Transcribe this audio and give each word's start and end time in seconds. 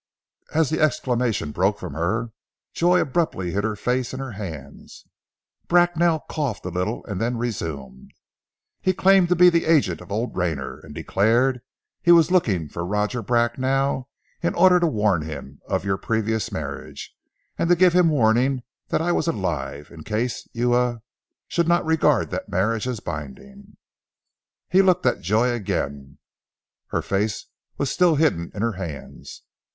As 0.51 0.71
the 0.71 0.79
exclamation 0.81 1.51
broke 1.51 1.77
from 1.77 1.93
her, 1.93 2.31
Joy 2.73 3.01
abruptly 3.01 3.51
hid 3.51 3.63
her 3.63 3.75
face 3.75 4.15
in 4.15 4.19
her 4.19 4.31
hands, 4.31 5.05
Bracknell 5.67 6.21
coughed 6.27 6.65
a 6.65 6.69
little 6.69 7.05
and 7.05 7.21
then 7.21 7.37
resumed 7.37 8.09
"He 8.81 8.93
claimed 8.95 9.29
to 9.29 9.35
be 9.35 9.51
the 9.51 9.65
agent 9.65 10.01
of 10.01 10.11
old 10.11 10.35
Rayner, 10.35 10.79
and 10.79 10.95
declared 10.95 11.61
he 12.01 12.11
was 12.11 12.31
looking 12.31 12.67
for 12.67 12.83
Roger 12.83 13.21
Bracknell 13.21 14.09
in 14.41 14.55
order 14.55 14.79
to 14.79 14.87
warn 14.87 15.21
him 15.21 15.59
of 15.69 15.85
your 15.85 15.97
previous 15.99 16.51
marriage, 16.51 17.15
and 17.59 17.69
to 17.69 17.75
give 17.75 17.93
him 17.93 18.09
warning 18.09 18.63
that 18.87 19.03
I 19.03 19.11
was 19.11 19.27
alive, 19.27 19.91
in 19.91 20.03
case 20.03 20.47
you 20.51 20.73
a 20.73 21.03
should 21.47 21.67
not 21.67 21.85
regard 21.85 22.31
that 22.31 22.49
marriage 22.49 22.87
as 22.87 23.01
binding." 23.01 23.77
He 24.67 24.81
looked 24.81 25.05
at 25.05 25.21
Joy 25.21 25.51
again. 25.51 26.17
Her 26.87 27.03
face 27.03 27.45
was 27.77 27.91
still 27.91 28.15
hidden 28.15 28.49
in 28.55 28.63
her 28.63 28.73
hands. 28.73 29.43